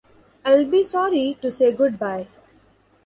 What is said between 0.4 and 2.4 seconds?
I'll be sorry to say goodbye.